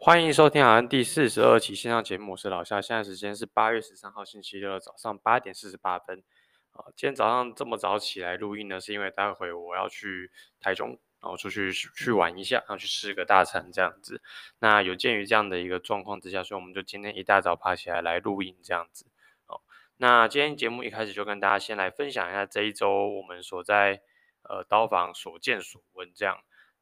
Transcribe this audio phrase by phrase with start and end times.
[0.00, 2.80] 欢迎收听好像第四十二期线上节目，我是老夏。
[2.80, 6.22] 现在时间是八月十三号星期六的早上八点四十八分。
[6.70, 10.30] 啊，今天早上这么早起来录音呢，是因为待会我要去
[10.60, 10.90] 台中，
[11.20, 14.22] 然后出去去玩一下，然后去吃个大餐这样子。
[14.60, 19.04] 那有鉴于这样的一个状况之下，所以我们就今天一大早爬起来来录音这样子。
[19.46, 19.62] 好，
[19.96, 24.00] 那今天节目一开始就跟大家先来分享一下这一周我们所在
[24.42, 26.38] 呃刀房所见所闻这样。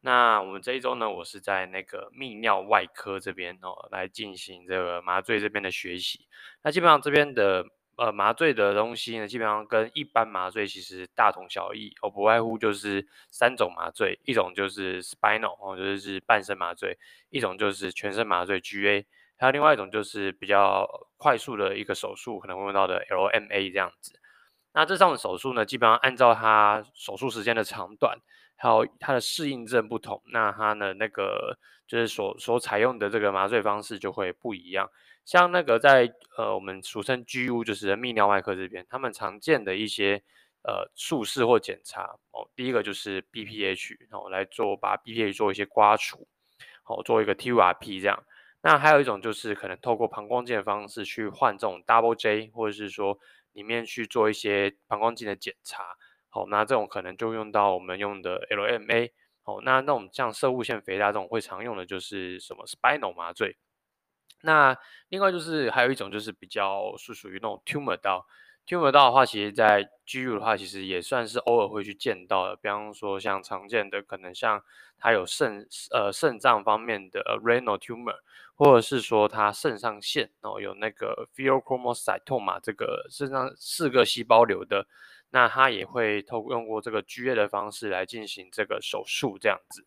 [0.06, 6.28] 那我们这一周呢，我是在那个泌尿外科这边哦，来进行这个麻醉这边的学习。
[6.62, 16.96] 那基本上这边的呃麻醉的东西呢，基本上跟一般麻醉其实大同小异哦，不外乎就是三种麻醉，一种就是 spinal 哦，就是半身麻醉；
[17.30, 19.04] 一种就是全身麻醉 GA，
[19.36, 24.20] 还有另外一种就是比较快速的一个手术，可能会用到的 LMA 这样子。
[24.72, 28.20] 那这种手术呢，基本上按照它手术时间的长短。
[28.56, 34.90] 还有它的适应症不同，那它的那个就是所所采用的这个麻醉方式就会不一样。
[35.24, 40.22] 像那个在呃我们俗称 GU，就是泌尿外科这边，他们常见的一些
[40.62, 46.26] 呃术式或检查哦，第一个就是 BPH，然后来做把 BPH 做一些刮除，
[46.82, 48.24] 好做一个 TURP 这样。
[48.62, 53.18] 那还有一种就是可能透过膀胱镜的方式去换这种 Double J，或者是说
[53.52, 55.96] 里面去做一些膀胱镜的检查。
[56.36, 59.10] 好，那这种可能就用到我们用的 LMA。
[59.42, 63.56] 好，那那种像射物腺肥大这种会常用的就是什么 Spinal 麻醉。
[64.42, 64.76] 那
[65.08, 68.26] 另外就是还有一种就是比较是属于那种 Tumor 刀。
[68.66, 72.56] Tumor 刀的话，其实在 GU 的话，其实也算是偶尔会去见到的。
[72.56, 74.62] 比方说像常见的可能像
[74.98, 78.16] 它有肾呃肾脏方面的 Renal Tumor，
[78.56, 84.86] 或者是说它肾上腺哦有那个 Pheochromocytoma 这个肾上四个细胞瘤的。
[85.30, 89.84] 那他也会透过用过这个 GA 的方式来进行这个手术，这样子。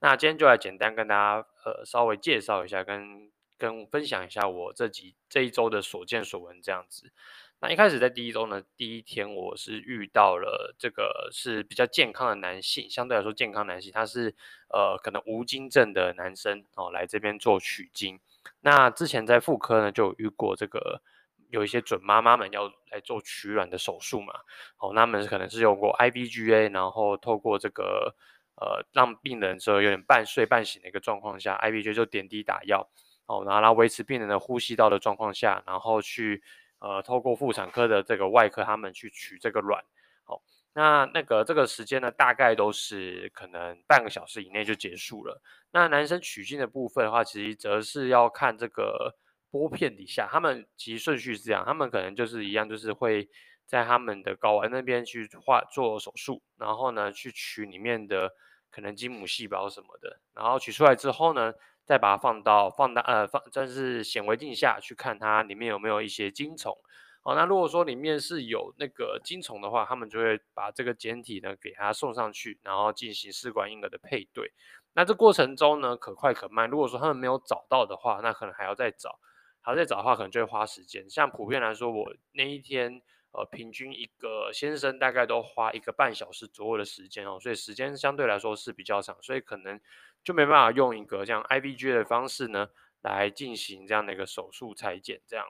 [0.00, 7.12] 那今天就来简单跟大家呃稍微介绍一下，跟跟分享一下我这几这一周的所见所闻这样子。
[7.60, 14.34] 那一开始在第一周呢，第一天我是遇到了这个是比较健康的男性，相对来说健康男性，他是
[14.68, 18.18] 呃可能无精症的男生哦，来这边做取精。
[18.60, 21.02] 那之前在妇科呢就有遇过这个。
[21.50, 24.32] 有一些准妈妈们要来做取卵的手术嘛，
[24.78, 28.14] 哦，那他们可能是用过 IVGA，然后透过这个
[28.56, 32.88] 呃让病人说有点半睡半醒的一个状况下，IVGA 就点滴打药，
[33.26, 36.42] 哦，然后来维持病人的呼吸道的状况下，然后去
[36.78, 39.82] 呃透过妇产科的这个外科他们去取这个卵，
[40.26, 40.40] 哦，
[40.72, 45.42] 那那个这个时间呢，大概都是可能半个小时以内就结束了。
[45.72, 49.16] 那男生取精的部分的话，其实则是要看这个。
[49.50, 53.28] 玻片底下，他们其实顺序是这样，他们可能就是一样，就是会
[53.66, 58.32] 在他们的睾丸那边去画做手术，然后呢去取里面的
[58.70, 61.52] 可能精母细胞什么的，然后取出来之后呢，
[61.84, 66.76] 再把它放到放大呃放，但是显微镜下去看它里面有没有一些精虫。
[67.22, 74.52] 哦，那如果说里面是有那个精虫的话，他们就会把这个简体呢给它送上去，然后进行试管婴儿的配对。
[74.94, 76.70] 那这过程中呢，可快可慢。
[76.70, 79.18] 如果说他们没有找到的话，那可能还要再找。
[79.62, 81.08] 还在找的话，可能就会花时间。
[81.08, 89.78] 像普遍来说，我那一天，呃，平均一个先生大概都花一个半小时左右的时间哦，所以时间相对来说是比较长，所以可能
[90.24, 92.68] 就没办法用一个像 IVG 的方式呢
[93.02, 95.46] 来进行这样的一个手术裁剪这样。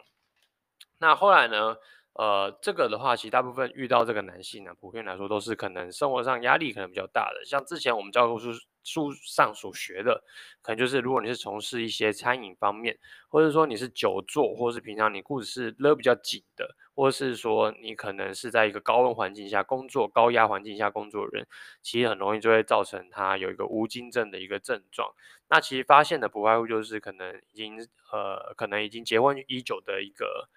[0.99, 1.77] 那后来呢，
[2.15, 8.51] 呃，这个的话，其实大部分遇到这个男性呢，普遍来说都是可能生活上压力可能比较大的，像之前我们教科书。
[8.83, 10.25] 书上所学的，
[10.63, 12.99] 可能就是如果你是从事一些餐饮方面，
[13.29, 21.47] 或者说你是久坐，或者是平常你裤子是勒比较紧的，或者是说你可能是在一个高温环境下工作、高压环境下工作的人，
[21.83, 25.13] 其实很容易就会造成他有一个无精症的一个症状。
[25.49, 27.79] 那其实发现的不外乎就是可能已经
[28.13, 30.49] 呃，可能已经结婚已久的一个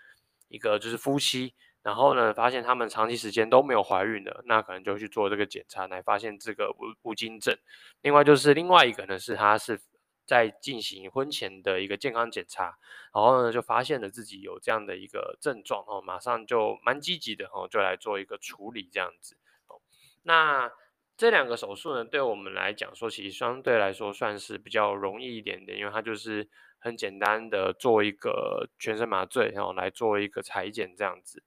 [0.48, 1.54] 一个就是夫妻。
[1.84, 7.58] 然后呢，发现他们长期时间都没有怀孕的，那可能就去做这个检查来发现这个无无精症。
[8.02, 9.82] 另外就是另外一个呢，是他是
[10.26, 12.78] 在进行婚前的一个健康检查，
[13.14, 19.36] 然后呢就发现了自己有这样的一个症状哦，马上就蛮积极的哦，就来做一个处理这样子。
[19.68, 19.82] 哦，
[20.22, 20.72] 那
[21.18, 26.50] 这两个手术呢，对我们来讲说，其实相对来说算是比较容易一点点，因为它就是
[26.80, 31.44] 很简单的做一个全身麻醉，然后来做一个裁剪这样子。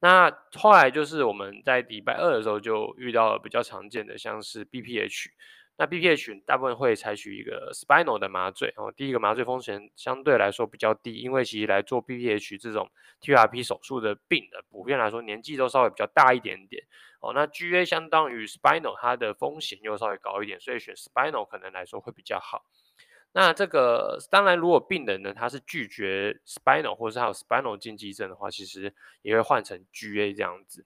[0.00, 5.26] 那后来就是我们在礼拜二的时候就遇到了比较常见的，像是 BPH。
[5.76, 12.90] 那 BPH 大部分会采取一个 spinal 的麻醉，哦，第一个麻醉风险相对来说比较低，因为其实来做 BPH 这种
[13.22, 16.84] TRP 手术的病人，普遍来说年纪都稍微比较大一点点。
[17.20, 22.64] 哦，那 GA 相当于 spinal，它的风险又稍微高一点，所以选 spinal 可能来说会比较好。
[23.32, 28.92] 那这个当然，如果病人呢他是拒绝 spinal 或者是还有 spinal 禁忌症的话，其实
[29.22, 30.84] 也会换成 GA 这样子。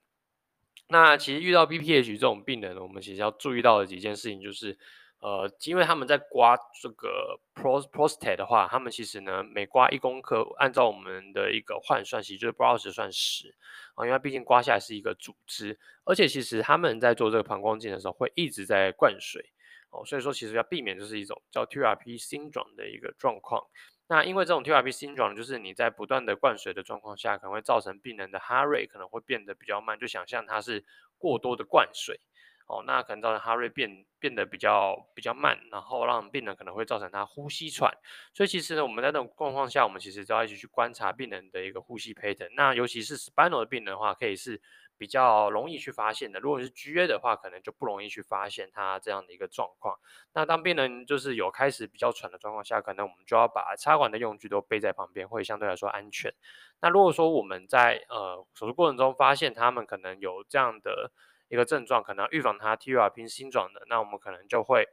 [0.88, 4.78] 那其实遇到 BPH 这种病人呢，我们其实要注意到的几件事情就是，
[5.20, 13.54] 呃，因为他们在刮这个 prostate 的话，他们其实呢每刮一公克，按照我们的一个换算，其实就是不二十算十
[13.94, 19.52] 啊，因为毕竟刮下来是一个组织，而且其实他们在做这个膀胱镜的时候会一直在灌水
[19.94, 23.62] 哦，所以说其实要避免就是一种叫 T R P syndrome 的一个状况。
[24.08, 30.84] 那因为这种 T R P syndrome 就是你在不断的灌水的状况下，可能会造成病人的 heart rate 可能会变得比较慢，就想象它是
[31.16, 32.18] 过多的灌水
[32.66, 37.96] 哦，那可能造成 heart rate 变变得比较比较慢，然后让病人可能会造成他呼吸喘。
[38.34, 42.50] 所以其实呢，我们在这种状况下，我们其实都要一起去观察病人的一个呼吸 pattern。
[42.56, 44.60] 那尤其是 spinal 的病人的话，可以是。
[44.96, 49.98] 比较容易去发现的，如果是 GA 的话，可能就不容易去发现它这样的一个状况。
[50.32, 56.32] 那当病人就是有开始比较喘的状况下，可能我们就要把插管的用具都备在旁边，会相对来说安全。
[56.80, 61.10] 那如果说我们在呃手术过程中发现他们可能有这样的
[61.48, 64.86] 一个症状，可能预防他 TURP syndrome 的，那我们可能就会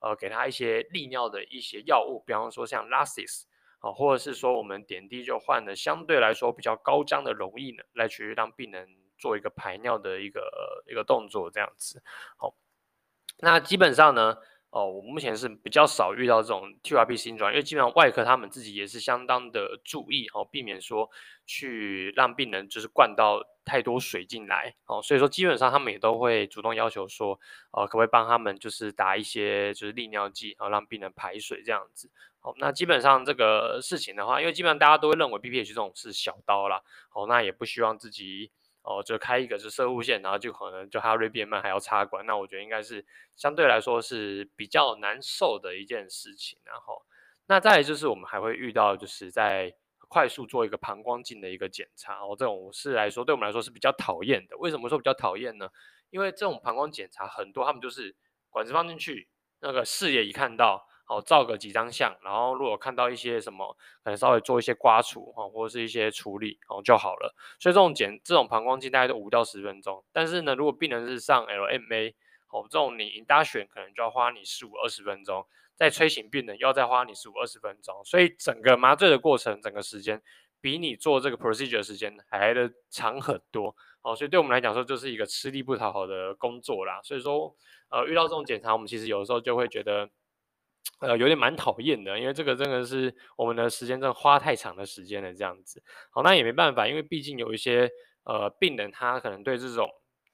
[0.00, 3.42] 呃给他一些利尿的一些药物，比方说像 Lasix
[3.80, 8.97] 啊，或者是说我们点滴就换了相对来说比较高浆的溶液呢，来去让病人。
[9.18, 12.02] 做一个排尿的一个一个动作，这样子，
[12.36, 12.54] 好，
[13.40, 14.36] 那基本上呢，
[14.70, 21.10] 哦，我目前是比较少遇到这种 TURP syndrome，因为基本上外科他们自己也是相当的注意哦，避免说
[21.46, 27.38] 去让病人就是灌到太多水进来哦，所以说基本上他们也都会主动要求说，
[27.72, 32.10] 呃，可不可以帮他们就是打一些就是利尿剂，然后让病人排水这样子。
[32.40, 38.50] 好，那基本上这个事情的话，因为基本上大家都会认为 BPH 这种是小刀啦，好，那也不希望自己。
[38.88, 43.04] 哦，就开一个是摄护线，然后就可能就哈瑞变慢，还要插管，那我觉得应该是
[43.36, 46.58] 相对来说是比较难受的一件事情。
[46.64, 47.02] 然后，
[47.48, 49.70] 那再就是我们还会遇到，就是在
[50.08, 52.14] 快速做一个膀胱镜的一个检查。
[52.24, 54.56] 哦，这种事来说，对我们来说是比较讨厌的。
[54.56, 55.68] 为什么说比较讨厌呢？
[56.08, 58.16] 因为这种膀胱检查很多，他们就是
[58.48, 59.28] 管子放进去，
[59.60, 60.87] 那个视野一看到。
[61.10, 63.74] 好，照个几张相，然后如果看到一些什么，
[64.04, 67.34] 可能稍微做一些刮除哈，或者是一些处理哦就好了。
[67.58, 70.04] 所以这种检这种膀胱镜大概都五到十分钟。
[70.12, 72.12] 但是呢，如果病人是上 LMA，
[72.50, 78.04] 哦，这种你搭选可能就要花你十五二十分钟，再催醒病人要再花你十五二十分钟。
[78.04, 80.20] 所以整个麻醉的过程，整个时间
[80.60, 83.74] 比你做这个 procedure 时间还来得长很多。
[84.02, 87.00] 哦，所以对我们来讲说，就是一个吃力不讨好的工作啦。
[87.02, 87.56] 所以说，
[87.88, 90.10] 呃，遇到这种检查，我们其实有的时候就会觉得。
[91.00, 95.80] 呃，有点蛮讨厌的，因为这个真的是我们的时间真的花太长的时间了，这样子。
[96.10, 97.88] 好，那也没办法，因为毕竟有一些
[98.24, 99.88] 呃病人，他可能对这种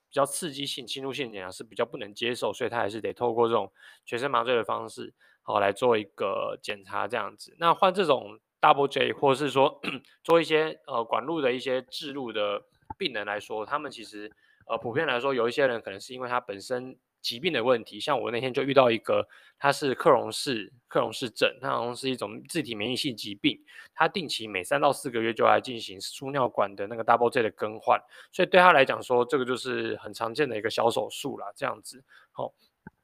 [0.09, 3.71] 比较刺激性侵入性检查是比较不能接受，所以他还是得透过这种
[4.05, 5.13] 全身麻醉的方式，
[5.43, 7.55] 好来做一个检查这样子。
[7.59, 9.79] 那换这种 Double J 或者是说
[10.23, 12.63] 做一些呃管路的一些置入的
[12.97, 14.31] 病人来说，他们其实
[14.67, 16.97] 呃普遍来说，有一些人可能是因为他本身。
[17.25, 19.27] 疾病的问题，像我那天就遇到一个，
[19.57, 23.59] 他是克隆氏克隆氏症，它好像是一种自体免疫性疾病，
[23.95, 27.99] 他定期每三到四个月就来进行输尿管的那个 double J 的更换，
[28.31, 32.03] 所以对他来讲说，这个就是很常见的一个小手术啦，这样子。
[32.31, 32.53] 好，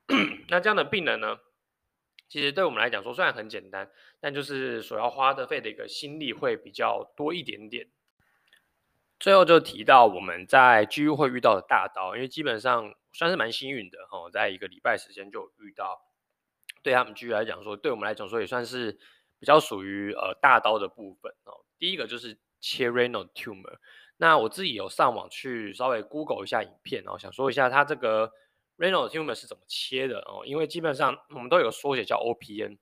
[0.49, 1.39] 那这样的病人呢，
[2.29, 3.89] 其实对我们来讲说，虽然很简单，
[4.19, 7.87] 但就是所要花的费的一个心力会比较多一点点。
[9.19, 16.01] 最后就提到我们在 GU 会遇到的大刀，因为基本上算是蛮幸运的哈，在一个礼拜时间就遇到，
[16.83, 18.97] 对他们 GU 来讲说，对我们来讲说也算是
[19.39, 21.65] 比较属于呃大刀的部分哦。
[21.77, 23.77] 第一个就是切 renal tumor，
[24.17, 28.31] 那我自己有上网去稍微 Google 一下影片然后，想说一下它这个
[28.77, 32.77] renal tumor 是怎么切的哦，因为基本上我们都有缩写叫 OPN。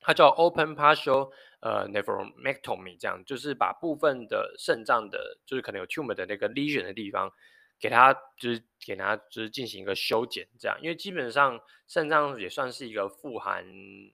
[0.00, 7.32] 它叫 open partial 呃 nephrectomy，这样就是把部分的肾脏的，就是可能有 tumor 的那个 lesion 的地方，
[7.78, 13.64] 给它就是给它就是进行一个修剪，这样，因为基本上肾脏也算是一个富含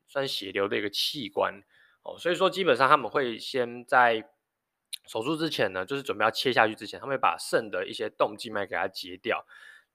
[0.06, 1.62] 算血流的一个器官
[2.02, 4.28] 哦，所以说基本上他们会先在
[5.06, 9.44] 手术之前呢，就是准备要切下去之前，他们会把肾的一些动静脉给它截掉，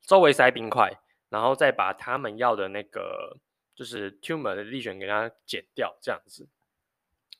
[0.02, 0.92] 周围塞冰块，
[1.30, 3.38] 然后再把他们要的那个。
[3.76, 6.50] 就是 tumor 的立选给它剪掉，这样子。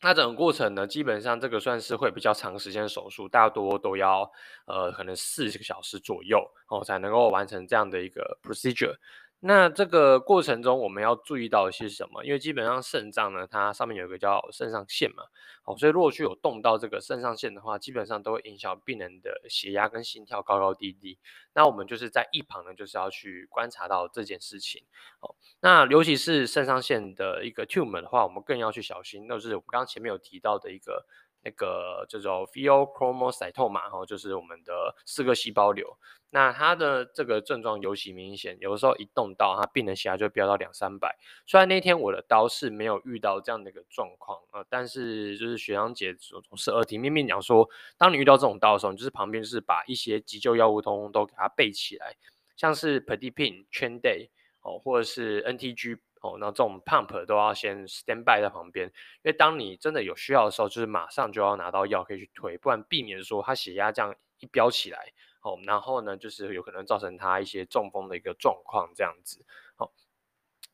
[0.02, 4.32] 那整个过程呢，基本上这个算是会比较长时间手术，大多都要
[4.66, 6.40] 呃可能四个小时左右
[6.70, 8.96] 哦才能够完成这样的一个 procedure。
[9.42, 12.26] 那这个过程中我们要注意到一些什么？
[12.26, 15.24] 因为基本上肾脏呢，它上面有一个叫肾上腺嘛，
[15.64, 21.18] 好，所以如果去有动到这个肾上腺的话，基本上都会影响病人的血压跟心跳高高低低。
[21.54, 24.84] 那我们就是在一旁呢，就是要去观察到这件事情。
[25.20, 29.26] 好，那尤其是肾上腺的一个 tumor 的话，我们更要去小心。
[29.28, 31.06] 那就是我们刚刚前面有提到的一个。
[31.44, 35.98] 那个叫做 pheochromocytoma 哈，就是我们的四个细胞瘤。
[36.32, 41.18] 那它的这个症状尤其明显，有的时候一动刀，它病人血压就飙到两三百。
[41.48, 47.68] 虽然那天我的刀是没有遇到这样的一个状况啊，但是就是学长姐总是耳提面命讲说，
[47.98, 52.16] 当你遇到这种刀的时候，你就是旁边是把一些急救药物通通都给它备起来，
[52.56, 54.30] 像是 Predipine、Trenday
[54.62, 55.98] 哦，或者是 NTG。
[56.22, 69.46] 哦，那这种 pump 都要先 stand by 在旁边，因为当你真的有需要的时候，就是马上就要拿到药可以去推，不然避免说他血压这样一飙起来，哦，然后呢，就是有可能造成他一些中风的一个状况这样子，
[69.78, 69.92] 哦，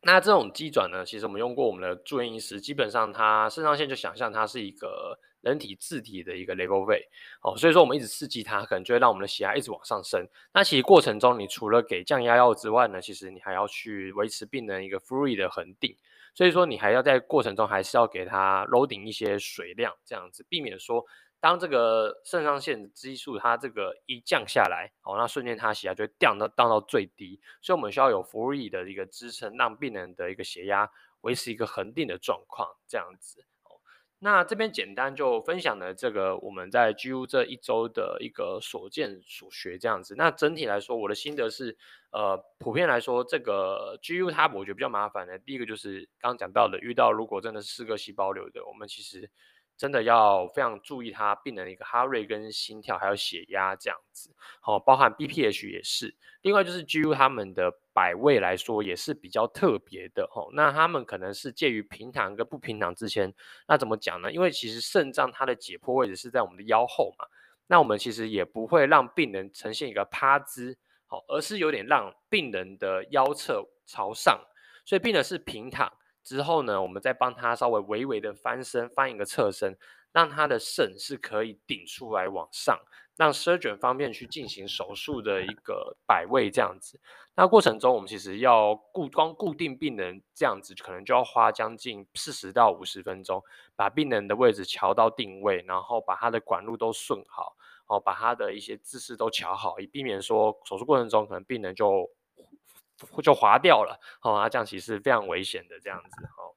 [0.02, 5.20] 那这种机转呢，其实我们用过我们的住院医师，基本上他肾上腺就想象它是一个。
[5.46, 7.08] 人体自体的一个 level way
[7.42, 10.28] 哦，所以说我们一直刺激它，可能就会让我们的血压一直往上升。
[10.52, 15.96] 那其实过程中，你除了给降压药之外呢，其实你还要去维持病人一个 free 的恒定。
[16.34, 21.06] 所以说你还要在过程中还是要给他 loading 一些水量，这样子避免说
[21.40, 27.40] 当这个肾上腺激素它这个一降下来，哦，那瞬间它血压就会降到降到最低。
[27.62, 30.90] 所以我们需要有 free 的一个支撑，让病人的一个血压
[31.22, 33.46] 维持一个恒定的状况，这样子。
[34.25, 40.15] 那这边简单就分享了这个我们在 GU 这一周的一个所见所学这样子。
[40.17, 41.77] 那整体来说，我的心得是，
[42.10, 49.29] 呃，普遍来说，这个 GU 它我觉得比较麻烦的，第一个就是刚刚讲到的，遇到如果真的是四个细胞瘤的，我们其实。
[49.77, 56.15] 真的要非常注意他病人的一个 heart rate 跟心跳，还有血压这样子，好，包含 BPH 也是。
[56.41, 63.34] 另外就是 GU 他们的摆位来说也是比较特别的哦，那他们可能是介于平躺跟不平躺之间。
[63.67, 64.32] 那怎么讲呢？
[64.32, 67.25] 因为其实肾脏它的解剖位置是在我们的腰后嘛，
[67.67, 70.77] 那我们其实也不会让病人呈现一个趴姿，
[71.08, 74.39] 好，而是有点让病人的腰侧朝上，
[74.86, 75.91] 所以病人是平躺。
[76.25, 79.77] 之后呢，我们再帮他稍微微微的翻身，翻一个侧身，
[80.12, 82.77] 让他的肾是可以顶出来往上，
[83.15, 87.00] 让 surgeon 方便去进行手术的一个摆位这样子。
[87.36, 93.44] 那过程中我们其实要固光固定病人这样子，可能就要花将近四十到五十分钟，
[93.75, 97.55] 把病人的位置调到定位，然后把他的管路都顺好，
[97.86, 102.10] 哦，把他的一些姿势都调好，以避免说手术过程中可能病人就。
[103.22, 106.56] 就滑掉了，好、哦，啊，这样其实非常危险的，这样子，好、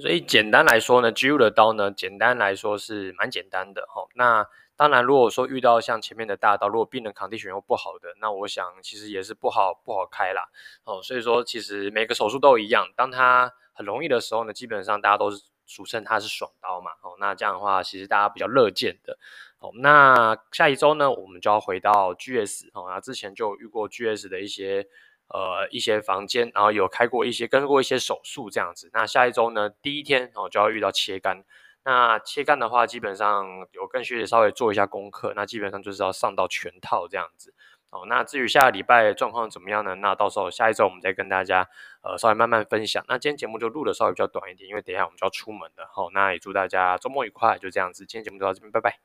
[0.00, 4.08] 所以简单来说呢，GU 的刀呢，简单来说是蛮简单的，哦。
[4.14, 10.46] 那当然，如果说遇到像前面的大刀，如果病人 condition 又不好的，那我想其实也是不好不好开啦，
[10.84, 11.00] 哦。
[11.02, 17.16] 所以说，其实每个手术都一样，当它很容易的时候呢，基本上大家都是俗称它是爽刀嘛，哦。
[17.18, 19.18] 那这样的话，其实大家比较乐见的。
[19.58, 24.86] 好，那下一周呢，我们就要回到 GS 哦，那之前就遇过 GS 的一些
[25.28, 28.90] 呃一些房间，然后有开过一些跟过一些手术这样子。
[28.92, 31.42] 那下一周呢，第一天哦就要遇到切肝。
[31.84, 37.54] 那切肝的话，基本上有跟学姐稍微做一下功课，那基本上就是要上到全套这样子。
[37.90, 39.94] 哦，那至于下个礼拜状况怎么样呢？
[39.94, 41.66] 那到时候下一周我们再跟大家
[42.02, 43.04] 呃稍微慢慢分享。
[43.06, 45.88] 那今天节目就录的稍微比较短一点，因为等一下我们就要出门了。
[45.94, 48.92] 好，那也祝大家周末愉快，就这样子，今天节目就到这边，拜拜。